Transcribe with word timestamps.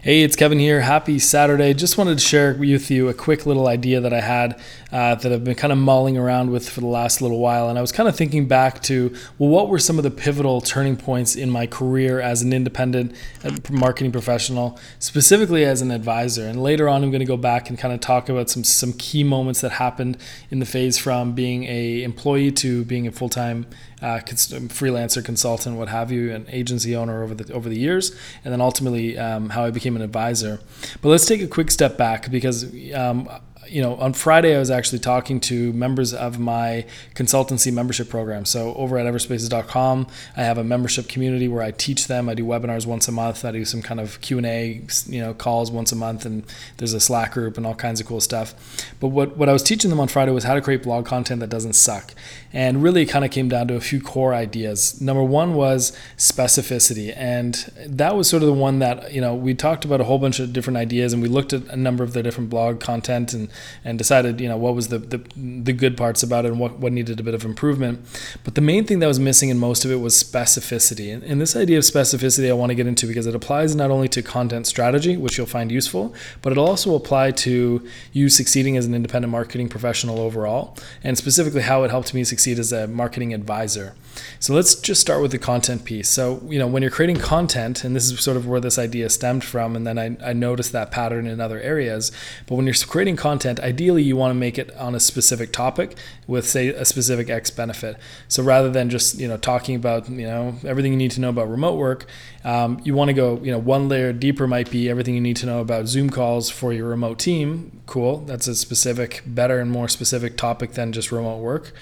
Hey, 0.00 0.22
it's 0.22 0.36
Kevin 0.36 0.60
here. 0.60 0.82
Happy 0.82 1.18
Saturday. 1.18 1.74
Just 1.74 1.98
wanted 1.98 2.18
to 2.18 2.24
share 2.24 2.54
with 2.54 2.88
you 2.88 3.08
a 3.08 3.14
quick 3.14 3.46
little 3.46 3.66
idea 3.66 4.00
that 4.00 4.12
I 4.12 4.20
had 4.20 4.60
uh, 4.92 5.16
that 5.16 5.32
I've 5.32 5.42
been 5.42 5.56
kind 5.56 5.72
of 5.72 5.78
mulling 5.78 6.16
around 6.16 6.52
with 6.52 6.70
for 6.70 6.80
the 6.80 6.86
last 6.86 7.20
little 7.20 7.40
while. 7.40 7.68
And 7.68 7.76
I 7.76 7.80
was 7.80 7.90
kind 7.90 8.08
of 8.08 8.14
thinking 8.14 8.46
back 8.46 8.80
to, 8.84 9.12
well, 9.38 9.50
what 9.50 9.68
were 9.68 9.80
some 9.80 9.98
of 9.98 10.04
the 10.04 10.12
pivotal 10.12 10.60
turning 10.60 10.96
points 10.96 11.34
in 11.34 11.50
my 11.50 11.66
career 11.66 12.20
as 12.20 12.42
an 12.42 12.52
independent 12.52 13.12
uh, 13.42 13.50
marketing 13.70 14.12
professional, 14.12 14.78
specifically 15.00 15.64
as 15.64 15.82
an 15.82 15.90
advisor? 15.90 16.46
And 16.46 16.62
later 16.62 16.88
on, 16.88 17.02
I'm 17.02 17.10
going 17.10 17.18
to 17.18 17.26
go 17.26 17.36
back 17.36 17.68
and 17.68 17.76
kind 17.76 17.92
of 17.92 17.98
talk 17.98 18.28
about 18.28 18.48
some, 18.48 18.62
some 18.62 18.92
key 18.92 19.24
moments 19.24 19.62
that 19.62 19.72
happened 19.72 20.16
in 20.48 20.60
the 20.60 20.66
phase 20.66 20.96
from 20.96 21.32
being 21.32 21.64
a 21.64 22.04
employee 22.04 22.52
to 22.52 22.84
being 22.84 23.08
a 23.08 23.10
full 23.10 23.28
time 23.28 23.66
uh, 24.02 24.20
freelancer, 24.20 25.24
consultant, 25.24 25.76
what 25.76 25.88
have 25.88 26.12
you, 26.12 26.32
an 26.32 26.46
agency 26.50 26.94
owner 26.94 27.22
over 27.22 27.34
the 27.34 27.52
over 27.52 27.68
the 27.68 27.78
years, 27.78 28.14
and 28.44 28.52
then 28.52 28.60
ultimately 28.60 29.18
um, 29.18 29.50
how 29.50 29.64
I 29.64 29.70
became 29.70 29.96
an 29.96 30.02
advisor. 30.02 30.60
But 31.02 31.08
let's 31.08 31.26
take 31.26 31.42
a 31.42 31.48
quick 31.48 31.70
step 31.70 31.96
back 31.96 32.30
because 32.30 32.64
um, 32.94 33.28
you 33.70 33.82
know, 33.82 33.96
on 33.96 34.12
Friday, 34.12 34.54
I 34.54 34.58
was 34.58 34.70
actually 34.70 34.98
talking 34.98 35.40
to 35.40 35.72
members 35.72 36.14
of 36.14 36.38
my 36.38 36.84
consultancy 37.14 37.72
membership 37.72 38.08
program. 38.08 38.44
So 38.44 38.74
over 38.74 38.98
at 38.98 39.06
everspaces.com, 39.06 40.06
I 40.36 40.42
have 40.42 40.58
a 40.58 40.64
membership 40.64 41.08
community 41.08 41.48
where 41.48 41.62
I 41.62 41.70
teach 41.70 42.06
them. 42.06 42.28
I 42.28 42.34
do 42.34 42.44
webinars 42.44 42.86
once 42.86 43.08
a 43.08 43.12
month. 43.12 43.44
I 43.44 43.52
do 43.52 43.64
some 43.64 43.82
kind 43.82 44.00
of 44.00 44.20
Q 44.20 44.38
and 44.38 44.46
A, 44.46 44.82
you 45.06 45.20
know, 45.20 45.34
calls 45.34 45.70
once 45.70 45.92
a 45.92 45.96
month, 45.96 46.24
and 46.24 46.44
there's 46.78 46.92
a 46.92 47.00
Slack 47.00 47.32
group 47.32 47.56
and 47.56 47.66
all 47.66 47.74
kinds 47.74 48.00
of 48.00 48.06
cool 48.06 48.20
stuff. 48.20 48.54
But 49.00 49.08
what 49.08 49.36
what 49.36 49.48
I 49.48 49.52
was 49.52 49.62
teaching 49.62 49.90
them 49.90 50.00
on 50.00 50.08
Friday 50.08 50.32
was 50.32 50.44
how 50.44 50.54
to 50.54 50.60
create 50.60 50.82
blog 50.82 51.06
content 51.06 51.40
that 51.40 51.50
doesn't 51.50 51.74
suck, 51.74 52.14
and 52.52 52.82
really 52.82 53.02
it 53.02 53.06
kind 53.06 53.24
of 53.24 53.30
came 53.30 53.48
down 53.48 53.68
to 53.68 53.74
a 53.74 53.80
few 53.80 54.00
core 54.00 54.34
ideas. 54.34 55.00
Number 55.00 55.22
one 55.22 55.54
was 55.54 55.96
specificity, 56.16 57.14
and 57.16 57.54
that 57.86 58.16
was 58.16 58.28
sort 58.28 58.42
of 58.42 58.46
the 58.46 58.52
one 58.52 58.78
that 58.78 59.12
you 59.12 59.20
know 59.20 59.34
we 59.34 59.54
talked 59.54 59.84
about 59.84 60.00
a 60.00 60.04
whole 60.04 60.18
bunch 60.18 60.40
of 60.40 60.52
different 60.52 60.76
ideas, 60.76 61.12
and 61.12 61.22
we 61.22 61.28
looked 61.28 61.52
at 61.52 61.64
a 61.68 61.76
number 61.76 62.04
of 62.04 62.12
the 62.12 62.22
different 62.22 62.50
blog 62.50 62.80
content 62.80 63.32
and 63.32 63.48
and 63.84 63.98
decided 63.98 64.40
you 64.40 64.48
know 64.48 64.56
what 64.56 64.74
was 64.74 64.88
the, 64.88 64.98
the 64.98 65.18
the 65.36 65.72
good 65.72 65.96
parts 65.96 66.22
about 66.22 66.44
it 66.44 66.50
and 66.50 66.60
what, 66.60 66.78
what 66.78 66.92
needed 66.92 67.20
a 67.20 67.22
bit 67.22 67.34
of 67.34 67.44
improvement 67.44 68.00
but 68.44 68.54
the 68.54 68.60
main 68.60 68.84
thing 68.84 68.98
that 68.98 69.06
was 69.06 69.20
missing 69.20 69.48
in 69.48 69.58
most 69.58 69.84
of 69.84 69.90
it 69.90 69.96
was 69.96 70.22
specificity 70.22 71.12
and, 71.12 71.22
and 71.22 71.40
this 71.40 71.56
idea 71.56 71.78
of 71.78 71.84
specificity 71.84 72.48
i 72.48 72.52
want 72.52 72.70
to 72.70 72.74
get 72.74 72.86
into 72.86 73.06
because 73.06 73.26
it 73.26 73.34
applies 73.34 73.74
not 73.74 73.90
only 73.90 74.08
to 74.08 74.22
content 74.22 74.66
strategy 74.66 75.16
which 75.16 75.38
you'll 75.38 75.46
find 75.46 75.70
useful 75.70 76.14
but 76.42 76.52
it'll 76.52 76.68
also 76.68 76.94
apply 76.94 77.30
to 77.30 77.86
you 78.12 78.28
succeeding 78.28 78.76
as 78.76 78.86
an 78.86 78.94
independent 78.94 79.30
marketing 79.30 79.68
professional 79.68 80.20
overall 80.20 80.76
and 81.02 81.16
specifically 81.16 81.62
how 81.62 81.82
it 81.84 81.90
helped 81.90 82.14
me 82.14 82.24
succeed 82.24 82.58
as 82.58 82.72
a 82.72 82.86
marketing 82.86 83.32
advisor 83.32 83.94
so 84.40 84.54
let's 84.54 84.74
just 84.74 85.00
start 85.00 85.22
with 85.22 85.32
the 85.32 85.38
content 85.38 85.84
piece. 85.84 86.08
So, 86.08 86.42
you 86.48 86.58
know, 86.58 86.66
when 86.66 86.82
you're 86.82 86.90
creating 86.90 87.16
content, 87.16 87.84
and 87.84 87.94
this 87.94 88.10
is 88.10 88.20
sort 88.20 88.36
of 88.36 88.46
where 88.46 88.60
this 88.60 88.78
idea 88.78 89.08
stemmed 89.10 89.44
from, 89.44 89.76
and 89.76 89.86
then 89.86 89.98
I, 89.98 90.16
I 90.24 90.32
noticed 90.32 90.72
that 90.72 90.90
pattern 90.90 91.26
in 91.26 91.40
other 91.40 91.60
areas. 91.60 92.12
But 92.46 92.56
when 92.56 92.66
you're 92.66 92.74
creating 92.74 93.16
content, 93.16 93.47
ideally 93.60 94.02
you 94.02 94.16
want 94.16 94.30
to 94.30 94.34
make 94.34 94.58
it 94.58 94.74
on 94.76 94.94
a 94.94 95.00
specific 95.00 95.52
topic 95.52 95.96
with, 96.26 96.46
say, 96.46 96.68
a 96.68 96.84
specific 96.84 97.30
X 97.30 97.50
benefit. 97.50 97.96
So 98.28 98.42
rather 98.42 98.70
than 98.70 98.90
just, 98.90 99.18
you 99.18 99.28
know, 99.28 99.36
talking 99.36 99.76
about, 99.76 100.08
you 100.08 100.26
know, 100.26 100.54
everything 100.64 100.92
you 100.92 100.98
need 100.98 101.12
to 101.12 101.20
know 101.20 101.30
about 101.30 101.48
remote 101.48 101.76
work, 101.76 102.06
um, 102.44 102.80
you 102.84 102.94
want 102.94 103.08
to 103.08 103.14
go, 103.14 103.40
you 103.42 103.50
know, 103.50 103.58
one 103.58 103.88
layer 103.88 104.12
deeper 104.12 104.46
might 104.46 104.70
be 104.70 104.88
everything 104.88 105.14
you 105.14 105.20
need 105.20 105.36
to 105.36 105.46
know 105.46 105.60
about 105.60 105.86
Zoom 105.86 106.10
calls 106.10 106.50
for 106.50 106.72
your 106.72 106.88
remote 106.88 107.18
team. 107.18 107.80
Cool. 107.86 108.18
That's 108.18 108.46
a 108.46 108.54
specific, 108.54 109.22
better 109.26 109.60
and 109.60 109.70
more 109.70 109.88
specific 109.88 110.36
topic 110.36 110.72
than 110.72 110.92
just 110.92 111.10
remote 111.12 111.38
work. 111.38 111.72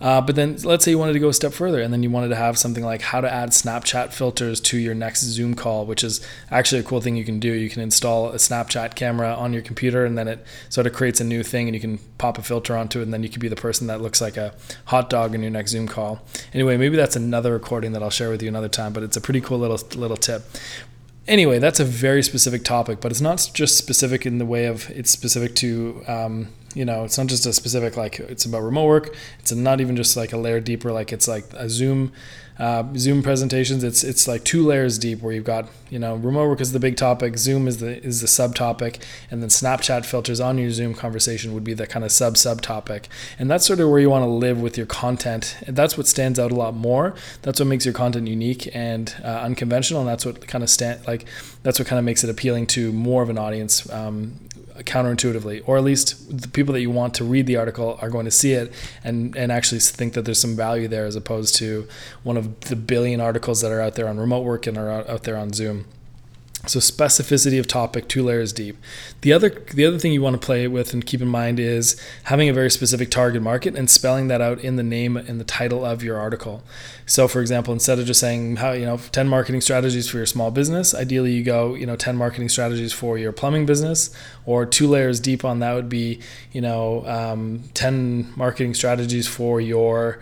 Uh, 0.00 0.20
but 0.20 0.36
then 0.36 0.56
let's 0.62 0.84
say 0.84 0.92
you 0.92 0.98
wanted 0.98 1.12
to 1.12 1.18
go 1.18 1.28
a 1.28 1.34
step 1.34 1.52
further 1.52 1.80
and 1.80 1.92
then 1.92 2.02
you 2.02 2.10
wanted 2.10 2.28
to 2.28 2.36
have 2.36 2.56
something 2.56 2.84
like 2.84 3.02
how 3.02 3.20
to 3.20 3.32
add 3.32 3.50
Snapchat 3.50 4.12
filters 4.12 4.60
to 4.60 4.78
your 4.78 4.94
next 4.94 5.22
Zoom 5.22 5.54
call, 5.54 5.86
which 5.86 6.04
is 6.04 6.24
actually 6.50 6.80
a 6.80 6.84
cool 6.84 7.00
thing 7.00 7.16
you 7.16 7.24
can 7.24 7.40
do. 7.40 7.52
You 7.52 7.68
can 7.68 7.82
install 7.82 8.30
a 8.30 8.36
Snapchat 8.36 8.94
camera 8.94 9.34
on 9.34 9.52
your 9.52 9.62
computer 9.62 10.04
and 10.04 10.16
then 10.16 10.28
it 10.28 10.44
sort 10.68 10.86
of 10.86 10.92
creates 10.92 11.20
a 11.20 11.24
new 11.24 11.42
thing 11.42 11.66
and 11.66 11.74
you 11.74 11.80
can 11.80 11.98
pop 12.18 12.38
a 12.38 12.42
filter 12.42 12.76
onto 12.76 13.00
it 13.00 13.02
and 13.02 13.12
then 13.12 13.22
you 13.22 13.28
could 13.28 13.40
be 13.40 13.48
the 13.48 13.56
person 13.56 13.88
that 13.88 14.00
looks 14.00 14.20
like 14.20 14.36
a 14.36 14.54
hot 14.86 15.10
dog 15.10 15.34
in 15.34 15.42
your 15.42 15.50
next 15.50 15.72
Zoom 15.72 15.88
call. 15.88 16.20
Anyway, 16.54 16.76
maybe 16.76 16.96
that's 16.96 17.16
another 17.16 17.52
recording 17.52 17.92
that 17.92 18.02
I'll 18.02 18.10
share 18.10 18.30
with 18.30 18.42
you 18.42 18.48
another 18.48 18.68
time, 18.68 18.92
but 18.92 19.02
it's 19.02 19.16
a 19.16 19.20
pretty 19.20 19.40
cool 19.40 19.58
little 19.58 19.80
little 19.98 20.16
tip. 20.16 20.44
Anyway, 21.26 21.58
that's 21.58 21.78
a 21.78 21.84
very 21.84 22.22
specific 22.22 22.64
topic, 22.64 23.00
but 23.02 23.12
it's 23.12 23.20
not 23.20 23.50
just 23.52 23.76
specific 23.76 24.24
in 24.24 24.38
the 24.38 24.46
way 24.46 24.64
of 24.64 24.88
it's 24.90 25.10
specific 25.10 25.54
to 25.56 26.02
um, 26.06 26.48
you 26.74 26.84
know 26.84 27.04
it's 27.04 27.18
not 27.18 27.26
just 27.26 27.46
a 27.46 27.52
specific 27.52 27.96
like 27.96 28.20
it's 28.20 28.44
about 28.44 28.62
remote 28.62 28.86
work. 28.86 29.16
It's 29.40 29.52
not 29.52 29.80
even 29.80 29.96
just 29.96 30.16
like 30.16 30.32
a 30.32 30.36
layer 30.36 30.60
deeper 30.60 30.92
like 30.92 31.12
it's 31.12 31.28
like 31.28 31.44
a 31.54 31.68
zoom 31.68 32.12
uh, 32.58 32.82
zoom 32.96 33.22
presentations. 33.22 33.84
It's 33.84 34.02
it's 34.02 34.26
like 34.26 34.44
two 34.44 34.66
layers 34.66 34.98
deep 34.98 35.22
where 35.22 35.32
you've 35.32 35.44
got 35.44 35.68
you 35.90 35.98
know 35.98 36.16
remote 36.16 36.48
work 36.48 36.60
is 36.60 36.72
the 36.72 36.80
big 36.80 36.96
topic 36.96 37.38
zoom 37.38 37.68
is 37.68 37.78
the 37.78 38.02
is 38.02 38.20
the 38.20 38.26
subtopic 38.26 39.00
and 39.30 39.40
then 39.40 39.48
snapchat 39.48 40.04
filters 40.04 40.40
on 40.40 40.58
your 40.58 40.70
zoom 40.70 40.92
conversation 40.92 41.54
would 41.54 41.64
be 41.64 41.72
the 41.72 41.86
kind 41.86 42.04
of 42.04 42.10
sub 42.10 42.34
subtopic. 42.34 43.04
And 43.38 43.48
that's 43.50 43.64
sort 43.64 43.78
of 43.80 43.88
where 43.88 44.00
you 44.00 44.10
want 44.10 44.24
to 44.24 44.28
live 44.28 44.60
with 44.60 44.76
your 44.76 44.86
content. 44.86 45.56
And 45.66 45.76
that's 45.76 45.96
what 45.96 46.06
stands 46.08 46.38
out 46.38 46.50
a 46.50 46.56
lot 46.56 46.74
more. 46.74 47.14
That's 47.42 47.60
what 47.60 47.66
makes 47.66 47.84
your 47.84 47.94
content 47.94 48.26
unique 48.26 48.68
and 48.74 49.14
uh, 49.22 49.40
unconventional 49.42 50.00
and 50.00 50.08
that's 50.08 50.26
what 50.26 50.46
kind 50.48 50.64
of 50.64 50.70
stand 50.70 51.06
like 51.06 51.26
that's 51.62 51.78
what 51.78 51.86
kind 51.86 51.98
of 51.98 52.04
makes 52.04 52.24
it 52.24 52.30
appealing 52.30 52.66
to 52.66 52.92
more 52.92 53.22
of 53.22 53.30
an 53.30 53.38
audience 53.38 53.88
um, 53.92 54.34
counterintuitively, 54.84 55.62
or 55.66 55.76
at 55.76 55.84
least 55.84 56.40
the 56.40 56.48
people 56.48 56.72
that 56.74 56.80
you 56.80 56.90
want 56.90 57.14
to 57.14 57.24
read 57.24 57.46
the 57.46 57.56
article 57.56 57.98
are 58.00 58.10
going 58.10 58.24
to 58.24 58.30
see 58.30 58.52
it 58.52 58.72
and, 59.04 59.36
and 59.36 59.50
actually 59.52 59.80
think 59.80 60.14
that 60.14 60.24
there's 60.24 60.40
some 60.40 60.56
value 60.56 60.88
there 60.88 61.06
as 61.06 61.16
opposed 61.16 61.54
to 61.56 61.86
one 62.22 62.36
of 62.36 62.60
the 62.60 62.76
billion 62.76 63.20
articles 63.20 63.60
that 63.60 63.72
are 63.72 63.80
out 63.80 63.94
there 63.94 64.08
on 64.08 64.18
remote 64.18 64.42
work 64.42 64.66
and 64.66 64.78
are 64.78 64.90
out 64.90 65.24
there 65.24 65.36
on 65.36 65.52
Zoom. 65.52 65.86
So 66.66 66.80
specificity 66.80 67.58
of 67.60 67.66
topic, 67.66 68.08
two 68.08 68.22
layers 68.24 68.52
deep. 68.52 68.76
The 69.20 69.32
other 69.32 69.48
the 69.48 69.86
other 69.86 69.98
thing 69.98 70.12
you 70.12 70.20
want 70.20 70.38
to 70.40 70.44
play 70.44 70.66
with 70.66 70.92
and 70.92 71.06
keep 71.06 71.22
in 71.22 71.28
mind 71.28 71.60
is 71.60 72.00
having 72.24 72.48
a 72.48 72.52
very 72.52 72.70
specific 72.70 73.10
target 73.10 73.42
market 73.42 73.76
and 73.76 73.88
spelling 73.88 74.28
that 74.28 74.40
out 74.40 74.58
in 74.60 74.76
the 74.76 74.82
name 74.82 75.16
and 75.16 75.40
the 75.40 75.44
title 75.44 75.84
of 75.84 76.02
your 76.02 76.18
article. 76.18 76.62
So 77.06 77.28
for 77.28 77.40
example, 77.40 77.72
instead 77.72 77.98
of 77.98 78.06
just 78.06 78.20
saying 78.20 78.56
how 78.56 78.72
you 78.72 78.84
know 78.84 78.96
10 78.96 79.28
marketing 79.28 79.60
strategies 79.60 80.08
for 80.08 80.16
your 80.16 80.26
small 80.26 80.50
business, 80.50 80.94
ideally 80.94 81.32
you 81.32 81.44
go, 81.44 81.74
you 81.74 81.86
know, 81.86 81.96
10 81.96 82.16
marketing 82.16 82.48
strategies 82.48 82.92
for 82.92 83.16
your 83.16 83.32
plumbing 83.32 83.64
business 83.64 84.14
or 84.44 84.66
two 84.66 84.88
layers 84.88 85.20
deep 85.20 85.44
on 85.44 85.60
that 85.60 85.74
would 85.74 85.88
be, 85.88 86.20
you 86.52 86.60
know, 86.60 87.06
um, 87.06 87.62
10 87.74 88.32
marketing 88.36 88.74
strategies 88.74 89.28
for 89.28 89.60
your 89.60 90.18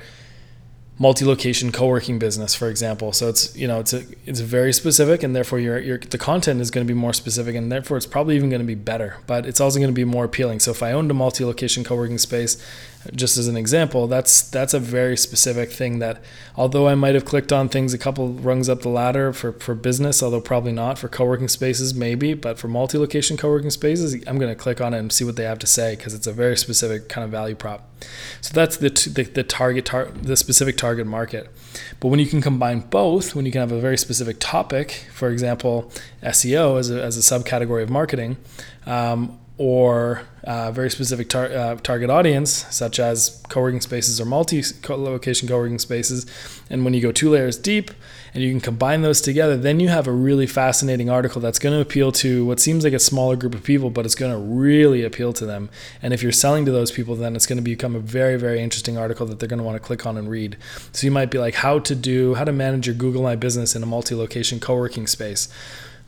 multi-location 0.99 1.73
co-working 1.73 2.19
business 2.19 2.55
for 2.55 2.69
example. 2.69 3.13
So 3.13 3.29
it's 3.29 3.55
you 3.57 3.69
know 3.69 3.81
it's 3.81 3.93
a 3.93 4.05
it's 4.25 4.41
very 4.41 4.73
specific 4.73 5.23
and 5.23 5.37
therefore 5.37 5.59
your, 5.59 5.79
your 5.79 5.99
the 5.99 6.19
content 6.19 6.61
is 6.61 6.71
going 6.71 6.87
to 6.87 6.93
be 6.93 6.99
more 6.99 7.13
specific 7.13 7.55
and 7.55 7.71
therefore 7.71 7.97
it's 7.97 8.07
probably 8.07 8.37
even 8.37 8.49
going 8.49 8.63
to 8.63 8.67
be 8.67 8.75
better 8.75 9.19
but 9.27 9.45
it's 9.47 9.61
also 9.61 9.79
going 9.79 9.91
to 9.91 9.95
be 9.95 10.05
more 10.05 10.25
appealing. 10.25 10.61
So 10.61 10.71
if 10.71 10.83
i 10.83 10.93
owned 10.93 11.11
a 11.11 11.15
multi-location 11.15 11.85
co-working 11.85 12.19
space 12.19 12.63
just 13.15 13.37
as 13.37 13.49
an 13.49 13.57
example, 13.57 14.07
that's 14.07 14.43
that's 14.43 14.75
a 14.75 14.81
very 14.81 15.17
specific 15.17 15.71
thing 15.71 15.99
that 15.99 16.23
although 16.57 16.89
I 16.89 16.95
might 16.95 17.15
have 17.15 17.25
clicked 17.25 17.53
on 17.53 17.69
things 17.69 17.93
a 17.95 17.99
couple 17.99 18.29
rungs 18.29 18.69
up 18.69 18.83
the 18.83 18.89
ladder 18.89 19.33
for, 19.33 19.53
for 19.53 19.75
business, 19.75 20.23
although 20.23 20.41
probably 20.41 20.73
not 20.73 20.99
for 20.99 21.09
co-working 21.09 21.49
spaces, 21.49 21.95
maybe, 21.95 22.35
but 22.35 22.59
for 22.59 22.69
multi-location 22.69 23.37
co-working 23.37 23.71
spaces, 23.71 24.15
I'm 24.27 24.39
going 24.39 24.51
to 24.51 24.61
click 24.61 24.81
on 24.81 24.95
it 24.95 24.99
and 24.99 25.13
see 25.13 25.25
what 25.25 25.37
they 25.37 25.45
have 25.45 25.59
to 25.61 25.67
say 25.67 25.97
because 25.97 26.15
it's 26.15 26.27
a 26.27 26.33
very 26.33 26.57
specific 26.57 27.09
kind 27.09 27.25
of 27.25 27.31
value 27.31 27.55
prop. 27.55 27.89
So 28.41 28.53
that's 28.55 28.77
the 28.77 28.91
the, 28.91 29.25
the 29.25 29.43
target 29.43 29.85
tar- 29.85 30.11
the 30.11 30.37
specific 30.37 30.77
target 30.77 31.07
market. 31.07 31.51
But 32.01 32.09
when 32.09 32.21
you 32.21 32.27
can 32.27 32.41
combine 32.41 32.81
both, 32.81 33.35
when 33.35 33.47
you 33.47 33.53
can 33.53 33.61
have 33.61 33.73
a 33.73 33.81
very 33.81 33.99
specific 33.99 34.37
topic, 34.41 35.07
for 35.13 35.31
example, 35.31 35.91
SEO 36.23 36.79
as 36.79 36.91
a, 36.91 37.03
as 37.03 37.17
a 37.17 37.21
subcategory 37.21 37.83
of 37.83 37.91
marketing, 37.91 38.37
um, 38.87 39.39
or 39.59 40.23
uh, 40.45 40.71
very 40.71 40.91
specific 40.91 41.29
tar- 41.29 41.53
uh, 41.53 41.77
target 41.77 42.11
audience, 42.11 42.67
such 42.75 42.99
as 43.01 43.43
co-working 43.49 43.81
spaces 43.81 44.21
or 44.21 44.25
multi-location 44.25 45.49
co-working 45.49 45.79
spaces. 45.79 46.27
And 46.69 46.85
when 46.85 46.95
you 46.95 47.01
go 47.01 47.13
two 47.13 47.31
layers 47.31 47.57
deep 47.57 47.91
and 48.37 48.45
you 48.45 48.51
can 48.51 48.61
combine 48.61 49.01
those 49.01 49.23
together, 49.23 49.57
then 49.57 49.81
you 49.81 49.89
have 49.89 50.07
a 50.07 50.13
really 50.13 50.47
fascinating 50.47 51.09
article 51.09 51.41
that's 51.41 51.59
going 51.59 51.75
to 51.75 51.81
appeal 51.81 52.13
to 52.13 52.45
what 52.45 52.61
seems 52.61 52.85
like 52.85 52.93
a 52.93 52.99
smaller 52.99 53.35
group 53.35 53.55
of 53.55 53.63
people, 53.63 53.89
but 53.89 54.05
it's 54.05 54.15
going 54.15 54.31
to 54.31 54.37
really 54.37 55.03
appeal 55.03 55.33
to 55.33 55.47
them. 55.47 55.71
And 56.03 56.13
if 56.13 56.23
you're 56.23 56.33
selling 56.33 56.67
to 56.67 56.71
those 56.71 56.91
people, 56.91 57.17
then 57.17 57.35
it's 57.35 57.47
going 57.47 57.57
to 57.57 57.63
become 57.63 57.97
a 57.97 57.99
very, 57.99 58.37
very 58.37 58.61
interesting 58.61 58.99
article 58.99 59.25
that 59.25 59.41
they're 59.41 59.49
going 59.49 59.61
to 59.61 59.65
want 59.65 59.77
to 59.77 59.83
click 59.83 60.05
on 60.05 60.19
and 60.19 60.29
read. 60.29 60.59
So 60.93 61.07
you 61.07 61.11
might 61.11 61.31
be 61.31 61.39
like, 61.39 61.55
how 61.55 61.79
to 61.79 61.95
do, 61.95 62.35
how 62.35 62.45
to 62.45 62.53
manage 62.53 62.87
your 62.87 62.95
Google 62.95 63.23
My 63.23 63.37
Business 63.37 63.75
in 63.75 63.83
a 63.83 63.87
multi-location 63.87 64.61
co-working 64.61 65.07
space 65.07 65.49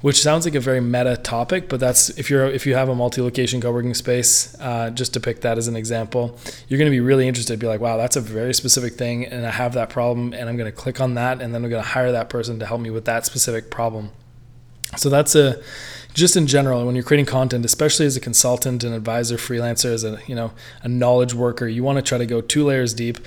which 0.00 0.22
sounds 0.22 0.44
like 0.44 0.54
a 0.54 0.60
very 0.60 0.80
meta 0.80 1.16
topic, 1.16 1.68
but 1.68 1.80
that's 1.80 2.10
if 2.10 2.30
you're 2.30 2.46
if 2.46 2.66
you 2.66 2.74
have 2.74 2.88
a 2.88 2.94
multi-location 2.94 3.60
co-working 3.60 3.94
space, 3.94 4.56
uh, 4.60 4.90
just 4.90 5.12
to 5.14 5.20
pick 5.20 5.40
that 5.40 5.58
as 5.58 5.66
an 5.66 5.74
example, 5.74 6.38
you're 6.68 6.78
going 6.78 6.90
to 6.90 6.94
be 6.94 7.00
really 7.00 7.26
interested. 7.26 7.58
Be 7.58 7.66
like, 7.66 7.80
wow, 7.80 7.96
that's 7.96 8.14
a 8.14 8.20
very 8.20 8.54
specific 8.54 8.94
thing, 8.94 9.26
and 9.26 9.44
I 9.44 9.50
have 9.50 9.74
that 9.74 9.90
problem, 9.90 10.32
and 10.34 10.48
I'm 10.48 10.56
going 10.56 10.70
to 10.70 10.76
click 10.76 11.00
on 11.00 11.14
that, 11.14 11.42
and 11.42 11.52
then 11.52 11.64
I'm 11.64 11.70
going 11.70 11.82
to 11.82 11.88
hire 11.88 12.12
that 12.12 12.17
person 12.24 12.58
to 12.58 12.66
help 12.66 12.80
me 12.80 12.90
with 12.90 13.04
that 13.04 13.24
specific 13.24 13.70
problem. 13.70 14.10
So 14.96 15.08
that's 15.08 15.34
a 15.34 15.60
just 16.14 16.36
in 16.36 16.46
general 16.46 16.84
when 16.84 16.94
you're 16.94 17.04
creating 17.04 17.26
content, 17.26 17.64
especially 17.64 18.06
as 18.06 18.16
a 18.16 18.20
consultant, 18.20 18.82
an 18.82 18.92
advisor, 18.92 19.36
freelancer, 19.36 19.92
as 19.92 20.04
a 20.04 20.20
you 20.26 20.34
know 20.34 20.52
a 20.82 20.88
knowledge 20.88 21.34
worker, 21.34 21.66
you 21.68 21.84
want 21.84 21.96
to 21.96 22.02
try 22.02 22.18
to 22.18 22.26
go 22.26 22.40
two 22.40 22.64
layers 22.64 22.94
deep 22.94 23.18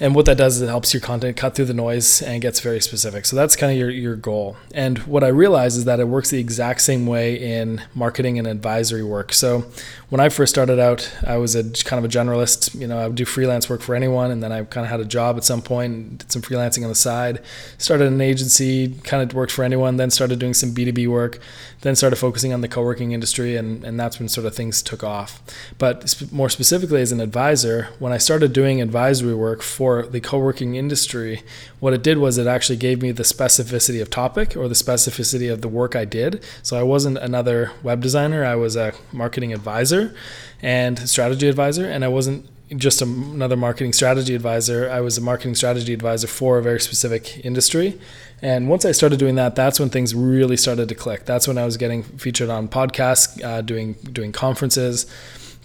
And 0.00 0.14
what 0.14 0.24
that 0.24 0.38
does 0.38 0.56
is 0.56 0.62
it 0.62 0.68
helps 0.68 0.94
your 0.94 1.02
content 1.02 1.36
cut 1.36 1.54
through 1.54 1.66
the 1.66 1.74
noise 1.74 2.22
and 2.22 2.40
gets 2.40 2.60
very 2.60 2.80
specific. 2.80 3.26
So 3.26 3.36
that's 3.36 3.54
kind 3.54 3.70
of 3.70 3.78
your, 3.78 3.90
your 3.90 4.16
goal. 4.16 4.56
And 4.72 4.98
what 5.00 5.22
I 5.22 5.28
realize 5.28 5.76
is 5.76 5.84
that 5.84 6.00
it 6.00 6.08
works 6.08 6.30
the 6.30 6.40
exact 6.40 6.80
same 6.80 7.06
way 7.06 7.34
in 7.36 7.82
marketing 7.94 8.38
and 8.38 8.48
advisory 8.48 9.04
work. 9.04 9.34
So 9.34 9.66
when 10.08 10.20
I 10.20 10.28
first 10.28 10.52
started 10.52 10.80
out, 10.80 11.12
I 11.24 11.36
was 11.36 11.54
a 11.54 11.62
kind 11.84 12.04
of 12.04 12.10
a 12.10 12.12
generalist. 12.12 12.78
You 12.78 12.86
know, 12.86 12.98
I 12.98 13.06
would 13.06 13.16
do 13.16 13.24
freelance 13.24 13.68
work 13.68 13.80
for 13.80 13.94
anyone, 13.94 14.30
and 14.30 14.42
then 14.42 14.52
I 14.52 14.64
kind 14.64 14.84
of 14.84 14.90
had 14.90 15.00
a 15.00 15.04
job 15.04 15.36
at 15.36 15.44
some 15.44 15.62
point, 15.62 16.18
did 16.18 16.32
some 16.32 16.42
freelancing 16.42 16.82
on 16.82 16.88
the 16.88 16.94
side. 16.94 17.42
Started 17.78 18.08
an 18.08 18.20
agency, 18.20 18.94
kind 19.04 19.22
of 19.22 19.36
worked 19.36 19.52
for 19.52 19.64
anyone. 19.64 19.98
Then 19.98 20.10
started 20.10 20.38
doing 20.38 20.54
some 20.54 20.72
B 20.72 20.84
two 20.84 20.92
B 20.92 21.06
work. 21.06 21.38
Then 21.82 21.94
started 21.94 22.16
focusing 22.16 22.52
on 22.52 22.60
the 22.60 22.68
co 22.68 22.82
working 22.82 23.12
industry, 23.12 23.56
and 23.56 23.84
and 23.84 24.00
that's 24.00 24.18
when 24.18 24.28
sort 24.28 24.46
of 24.46 24.54
things 24.54 24.82
took 24.82 25.04
off. 25.04 25.40
But 25.78 26.20
more 26.32 26.48
specifically, 26.48 27.02
as 27.02 27.12
an 27.12 27.20
advisor, 27.20 27.88
when 27.98 28.12
I 28.12 28.18
started 28.18 28.52
doing 28.52 28.82
advisory 28.82 29.34
work 29.34 29.62
for 29.62 29.89
the 30.02 30.20
co 30.20 30.38
working 30.38 30.74
industry, 30.74 31.42
what 31.78 31.92
it 31.92 32.02
did 32.02 32.18
was 32.18 32.38
it 32.38 32.46
actually 32.46 32.76
gave 32.76 33.02
me 33.02 33.12
the 33.12 33.22
specificity 33.22 34.00
of 34.00 34.08
topic 34.10 34.56
or 34.56 34.68
the 34.68 34.74
specificity 34.74 35.52
of 35.52 35.62
the 35.62 35.68
work 35.68 35.94
I 35.94 36.04
did. 36.04 36.42
So 36.62 36.78
I 36.78 36.82
wasn't 36.82 37.18
another 37.18 37.72
web 37.82 38.00
designer; 38.00 38.44
I 38.44 38.54
was 38.54 38.76
a 38.76 38.92
marketing 39.12 39.52
advisor 39.52 39.90
advisor 39.90 40.14
and 40.62 41.08
strategy 41.08 41.48
advisor, 41.48 41.86
and 41.86 42.04
I 42.04 42.08
wasn't 42.08 42.46
just 42.76 43.02
another 43.02 43.56
marketing 43.56 43.92
strategy 43.92 44.34
advisor. 44.34 44.88
I 44.90 45.00
was 45.00 45.18
a 45.18 45.20
marketing 45.20 45.54
strategy 45.54 45.92
advisor 45.92 46.28
for 46.28 46.58
a 46.58 46.62
very 46.62 46.80
specific 46.80 47.44
industry. 47.44 47.98
And 48.42 48.68
once 48.68 48.84
I 48.84 48.92
started 48.92 49.18
doing 49.18 49.34
that, 49.36 49.56
that's 49.56 49.80
when 49.80 49.90
things 49.90 50.14
really 50.14 50.56
started 50.56 50.88
to 50.88 50.94
click. 50.94 51.24
That's 51.24 51.48
when 51.48 51.58
I 51.58 51.64
was 51.64 51.76
getting 51.76 52.02
featured 52.02 52.48
on 52.48 52.68
podcasts, 52.68 53.42
uh, 53.42 53.62
doing 53.62 53.94
doing 54.12 54.32
conferences, 54.32 55.06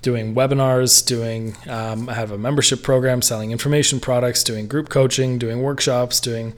doing 0.06 0.36
webinars, 0.36 1.04
doing. 1.04 1.57
Um, 1.68 2.07
I 2.07 2.13
have 2.13 2.30
a 2.30 2.38
membership 2.38 2.84
program, 2.84 3.24
selling 3.24 3.52
information 3.52 4.00
products, 4.00 4.44
doing 4.44 4.68
group 4.68 4.90
coaching, 4.90 5.40
doing 5.40 5.63
workshops, 5.63 6.19
doing 6.19 6.54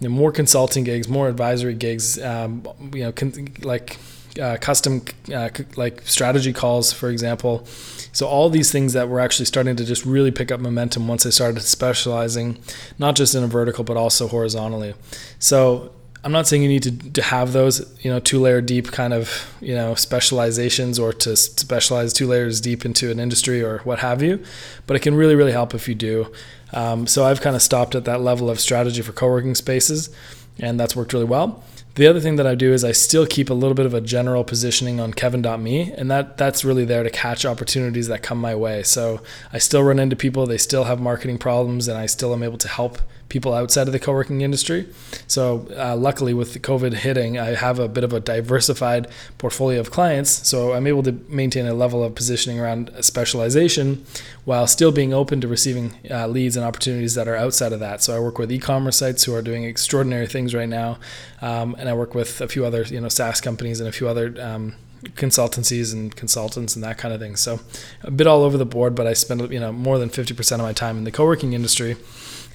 you 0.00 0.08
know, 0.08 0.14
more 0.14 0.32
consulting 0.32 0.82
gigs, 0.82 1.06
more 1.06 1.28
advisory 1.28 1.74
gigs. 1.74 2.18
Um, 2.18 2.66
you 2.94 3.04
know, 3.04 3.12
con- 3.12 3.48
like 3.60 3.98
uh, 4.40 4.56
custom 4.62 5.02
uh, 5.34 5.50
like 5.76 6.00
strategy 6.06 6.54
calls, 6.54 6.90
for 6.90 7.10
example. 7.10 7.66
So 8.12 8.26
all 8.26 8.48
these 8.48 8.72
things 8.72 8.94
that 8.94 9.10
were 9.10 9.20
actually 9.20 9.44
starting 9.44 9.76
to 9.76 9.84
just 9.84 10.06
really 10.06 10.30
pick 10.30 10.50
up 10.50 10.58
momentum 10.58 11.06
once 11.06 11.26
I 11.26 11.30
started 11.30 11.60
specializing, 11.60 12.56
not 12.98 13.14
just 13.14 13.34
in 13.34 13.44
a 13.44 13.46
vertical 13.46 13.84
but 13.84 13.98
also 13.98 14.26
horizontally. 14.26 14.94
So 15.38 15.92
I'm 16.26 16.32
not 16.32 16.48
saying 16.48 16.64
you 16.64 16.68
need 16.68 16.82
to, 16.82 17.12
to 17.12 17.22
have 17.22 17.52
those, 17.52 17.88
you 18.02 18.10
know, 18.10 18.18
two 18.18 18.40
layer 18.40 18.60
deep 18.60 18.90
kind 18.90 19.14
of, 19.14 19.54
you 19.60 19.76
know, 19.76 19.94
specializations 19.94 20.98
or 20.98 21.12
to 21.12 21.36
specialize 21.36 22.12
two 22.12 22.26
layers 22.26 22.60
deep 22.60 22.84
into 22.84 23.12
an 23.12 23.20
industry 23.20 23.62
or 23.62 23.78
what 23.84 24.00
have 24.00 24.24
you, 24.24 24.42
but 24.88 24.96
it 24.96 25.02
can 25.02 25.14
really, 25.14 25.36
really 25.36 25.52
help 25.52 25.72
if 25.72 25.86
you 25.86 25.94
do. 25.94 26.32
Um, 26.72 27.06
so 27.06 27.24
I've 27.24 27.40
kind 27.40 27.54
of 27.54 27.62
stopped 27.62 27.94
at 27.94 28.06
that 28.06 28.22
level 28.22 28.50
of 28.50 28.58
strategy 28.58 29.02
for 29.02 29.12
co 29.12 29.28
working 29.28 29.54
spaces, 29.54 30.10
and 30.58 30.80
that's 30.80 30.96
worked 30.96 31.12
really 31.12 31.26
well. 31.26 31.62
The 31.94 32.08
other 32.08 32.18
thing 32.18 32.34
that 32.36 32.46
I 32.46 32.56
do 32.56 32.72
is 32.72 32.82
I 32.82 32.90
still 32.90 33.24
keep 33.24 33.48
a 33.48 33.54
little 33.54 33.74
bit 33.74 33.86
of 33.86 33.94
a 33.94 34.00
general 34.00 34.42
positioning 34.42 34.98
on 34.98 35.14
kevin.me 35.14 35.92
and 35.92 36.10
that 36.10 36.36
that's 36.36 36.62
really 36.62 36.84
there 36.84 37.02
to 37.02 37.08
catch 37.08 37.46
opportunities 37.46 38.08
that 38.08 38.22
come 38.22 38.38
my 38.38 38.54
way. 38.54 38.82
So 38.82 39.22
I 39.50 39.56
still 39.56 39.82
run 39.82 39.98
into 39.98 40.14
people, 40.14 40.44
they 40.44 40.58
still 40.58 40.84
have 40.84 41.00
marketing 41.00 41.38
problems 41.38 41.88
and 41.88 41.96
I 41.96 42.04
still 42.04 42.34
am 42.34 42.42
able 42.42 42.58
to 42.58 42.68
help 42.68 42.98
people 43.28 43.52
outside 43.52 43.86
of 43.86 43.92
the 43.92 43.98
co-working 43.98 44.40
industry. 44.40 44.86
So 45.26 45.66
uh, 45.76 45.96
luckily 45.96 46.32
with 46.32 46.52
the 46.52 46.60
COVID 46.60 46.94
hitting, 46.94 47.38
I 47.38 47.54
have 47.54 47.78
a 47.78 47.88
bit 47.88 48.04
of 48.04 48.12
a 48.12 48.20
diversified 48.20 49.08
portfolio 49.38 49.80
of 49.80 49.90
clients. 49.90 50.46
So 50.48 50.74
I'm 50.74 50.86
able 50.86 51.02
to 51.04 51.12
maintain 51.28 51.66
a 51.66 51.74
level 51.74 52.04
of 52.04 52.14
positioning 52.14 52.60
around 52.60 52.92
specialization 53.00 54.04
while 54.44 54.66
still 54.66 54.92
being 54.92 55.12
open 55.12 55.40
to 55.40 55.48
receiving 55.48 55.94
uh, 56.10 56.28
leads 56.28 56.56
and 56.56 56.64
opportunities 56.64 57.14
that 57.14 57.26
are 57.26 57.36
outside 57.36 57.72
of 57.72 57.80
that. 57.80 58.02
So 58.02 58.16
I 58.16 58.20
work 58.20 58.38
with 58.38 58.52
e-commerce 58.52 58.96
sites 58.96 59.24
who 59.24 59.34
are 59.34 59.42
doing 59.42 59.64
extraordinary 59.64 60.26
things 60.26 60.54
right 60.54 60.68
now, 60.68 60.98
um, 61.42 61.74
and 61.78 61.88
I 61.88 61.94
work 61.94 62.14
with 62.14 62.40
a 62.40 62.48
few 62.48 62.64
other 62.64 62.82
you 62.82 63.00
know 63.00 63.08
SaaS 63.08 63.40
companies 63.40 63.80
and 63.80 63.88
a 63.88 63.92
few 63.92 64.08
other 64.08 64.34
um, 64.40 64.74
consultancies 65.14 65.92
and 65.92 66.14
consultants 66.14 66.74
and 66.74 66.84
that 66.84 66.98
kind 66.98 67.14
of 67.14 67.20
thing. 67.20 67.36
So 67.36 67.60
a 68.02 68.10
bit 68.10 68.26
all 68.26 68.42
over 68.42 68.58
the 68.58 68.66
board, 68.66 68.94
but 68.94 69.06
I 69.06 69.12
spend 69.12 69.52
you 69.52 69.60
know 69.60 69.72
more 69.72 69.98
than 69.98 70.10
50% 70.10 70.52
of 70.52 70.60
my 70.60 70.72
time 70.72 70.98
in 70.98 71.04
the 71.04 71.12
co-working 71.12 71.52
industry 71.52 71.96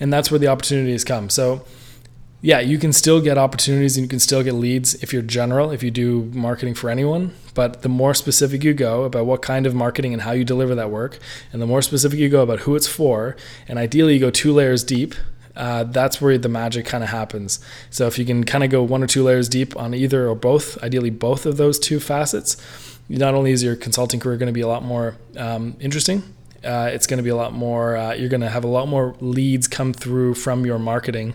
and 0.01 0.11
that's 0.11 0.31
where 0.31 0.39
the 0.39 0.47
opportunities 0.47 1.05
come. 1.05 1.29
So, 1.29 1.63
yeah, 2.41 2.59
you 2.59 2.79
can 2.79 2.91
still 2.91 3.21
get 3.21 3.37
opportunities 3.37 3.95
and 3.95 4.03
you 4.03 4.09
can 4.09 4.19
still 4.19 4.41
get 4.41 4.53
leads 4.53 4.95
if 4.95 5.13
you're 5.13 5.21
general, 5.21 5.69
if 5.69 5.83
you 5.83 5.91
do 5.91 6.23
marketing 6.33 6.73
for 6.73 6.89
anyone. 6.89 7.35
But 7.53 7.83
the 7.83 7.89
more 7.89 8.15
specific 8.15 8.63
you 8.63 8.73
go 8.73 9.03
about 9.03 9.27
what 9.27 9.43
kind 9.43 9.67
of 9.67 9.75
marketing 9.75 10.11
and 10.11 10.23
how 10.23 10.31
you 10.31 10.43
deliver 10.43 10.73
that 10.73 10.89
work, 10.89 11.19
and 11.53 11.61
the 11.61 11.67
more 11.67 11.83
specific 11.83 12.17
you 12.17 12.29
go 12.29 12.41
about 12.41 12.61
who 12.61 12.75
it's 12.75 12.87
for, 12.87 13.35
and 13.67 13.77
ideally 13.77 14.15
you 14.15 14.19
go 14.19 14.31
two 14.31 14.51
layers 14.51 14.83
deep, 14.83 15.13
uh, 15.55 15.83
that's 15.83 16.21
where 16.21 16.37
the 16.37 16.49
magic 16.49 16.85
kind 16.85 17.03
of 17.03 17.09
happens. 17.09 17.59
So 17.89 18.07
if 18.07 18.17
you 18.17 18.25
can 18.25 18.43
kind 18.43 18.63
of 18.63 18.69
go 18.69 18.83
one 18.83 19.03
or 19.03 19.07
two 19.07 19.23
layers 19.23 19.49
deep 19.49 19.75
on 19.75 19.93
either 19.93 20.27
or 20.27 20.35
both, 20.35 20.81
ideally 20.83 21.09
both 21.09 21.45
of 21.45 21.57
those 21.57 21.79
two 21.79 21.99
facets, 21.99 22.57
not 23.09 23.33
only 23.33 23.51
is 23.51 23.63
your 23.63 23.75
consulting 23.75 24.19
career 24.19 24.37
going 24.37 24.47
to 24.47 24.53
be 24.53 24.61
a 24.61 24.67
lot 24.67 24.83
more 24.83 25.17
um, 25.37 25.75
interesting, 25.79 26.23
uh, 26.63 26.89
it's 26.93 27.07
going 27.07 27.17
to 27.17 27.23
be 27.23 27.29
a 27.29 27.35
lot 27.35 27.53
more 27.53 27.97
uh, 27.97 28.13
you're 28.13 28.29
going 28.29 28.41
to 28.41 28.49
have 28.49 28.63
a 28.63 28.67
lot 28.67 28.87
more 28.87 29.15
leads 29.19 29.67
come 29.67 29.93
through 29.93 30.35
from 30.35 30.65
your 30.65 30.77
marketing 30.77 31.33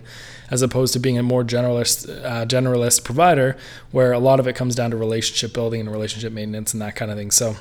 as 0.49 0.61
opposed 0.61 0.93
to 0.93 0.99
being 0.99 1.17
a 1.17 1.23
more 1.23 1.43
generalist 1.43 2.09
uh, 2.23 2.45
generalist 2.45 3.03
provider 3.03 3.57
where 3.91 4.13
a 4.13 4.19
lot 4.19 4.39
of 4.39 4.47
it 4.47 4.53
comes 4.53 4.73
down 4.73 4.89
to 4.89 4.95
relationship 4.95 5.53
building 5.53 5.81
and 5.81 5.91
relationship 5.91 6.31
maintenance 6.31 6.71
and 6.73 6.81
that 6.81 6.95
kind 6.95 7.11
of 7.11 7.17
thing 7.17 7.29
so 7.29 7.57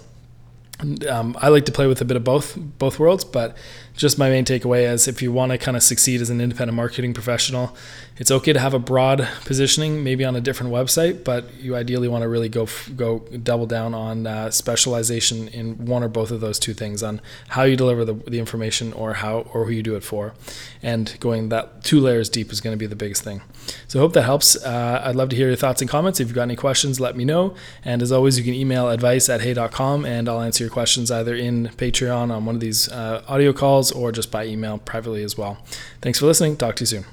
um, 1.09 1.37
I 1.41 1.49
like 1.49 1.65
to 1.67 1.73
play 1.73 1.87
with 1.87 2.01
a 2.01 2.05
bit 2.05 2.17
of 2.17 2.25
both 2.25 2.57
both 2.57 2.99
worlds, 2.99 3.25
but 3.25 3.57
just 3.97 4.19
my 4.19 4.29
main 4.29 4.45
takeaway 4.45 4.91
is 4.91 5.09
if 5.09 5.23
you 5.23 5.33
want 5.33 5.53
to 5.53 5.59
kind 5.59 5.77
of 5.77 5.83
succeed 5.83 6.21
as 6.21 6.31
an 6.31 6.41
independent 6.41 6.77
marketing 6.77 7.15
professional, 7.15 7.75
it's 8.19 8.31
okay 8.31 8.53
to 8.53 8.61
have 8.61 8.75
a 8.75 8.79
broad 8.79 9.29
positioning, 9.45 10.05
maybe 10.05 10.25
on 10.25 10.37
a 10.37 10.41
different 10.41 10.73
website, 10.73 11.25
but 11.25 11.53
you 11.55 11.77
ideally 11.77 12.09
want 12.09 12.23
to 12.23 12.29
really 12.29 12.49
go 12.49 12.67
go 12.95 13.21
double 13.43 13.67
down 13.67 13.95
on 13.95 14.27
uh, 14.27 14.51
specialization 14.51 15.49
in 15.49 15.87
one 15.87 16.03
or 16.03 16.09
both 16.09 16.31
of 16.31 16.41
those 16.41 16.59
two 16.59 16.75
things 16.75 17.03
on 17.03 17.21
how 17.49 17.63
you 17.63 17.77
deliver 17.77 18.05
the, 18.05 18.15
the 18.15 18.39
information 18.39 18.93
or 18.93 19.15
how 19.15 19.41
or 19.53 19.65
who 19.65 19.73
you 19.73 19.83
do 19.83 19.97
it 19.97 20.05
for, 20.05 20.35
and 20.83 21.17
going 21.21 21.49
that 21.49 21.85
two 21.85 22.01
layers 22.01 22.29
deep 22.29 22.53
is 22.53 22.61
going 22.61 22.73
to 22.73 22.79
be 22.79 22.87
the 22.87 22.97
biggest 22.97 23.23
thing. 23.23 23.43
So 23.89 23.99
I 23.99 24.03
hope 24.03 24.13
that 24.15 24.23
helps. 24.23 24.57
Uh, 24.57 25.03
I'd 25.05 25.17
love 25.17 25.29
to 25.31 25.37
hear 25.37 25.49
your 25.49 25.57
thoughts 25.57 25.81
and 25.81 25.91
comments. 25.91 26.21
If 26.21 26.29
you've 26.29 26.35
got 26.35 26.43
any 26.43 26.57
questions, 26.57 27.01
let 27.01 27.17
me 27.17 27.25
know. 27.25 27.55
And 27.85 28.03
as 28.03 28.13
always, 28.13 28.39
you 28.39 28.45
can 28.45 28.55
email 28.55 28.89
advice 28.89 29.29
at 29.29 29.41
hey.com 29.41 30.05
and 30.05 30.29
I'll 30.29 30.41
answer 30.41 30.65
your 30.65 30.71
questions 30.71 31.11
either 31.11 31.35
in 31.35 31.69
Patreon 31.77 32.31
on 32.31 32.47
one 32.47 32.55
of 32.55 32.61
these 32.61 32.89
uh, 32.89 33.25
audio 33.29 33.53
or 33.93 34.13
just 34.13 34.31
by 34.31 34.47
email 34.47 34.79
privately 34.79 35.23
as 35.23 35.37
well. 35.37 35.59
Thanks 36.01 36.19
for 36.19 36.27
listening. 36.27 36.57
Talk 36.57 36.77
to 36.77 36.83
you 36.83 36.87
soon. 36.87 37.05